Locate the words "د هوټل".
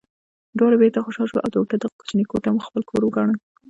1.51-1.77